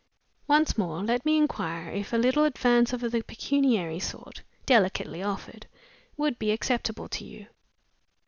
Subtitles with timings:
[0.47, 5.67] Once more, let me inquire if a little advance of the pecuniary sort (delicately offered)
[6.17, 7.45] would be acceptable to you?"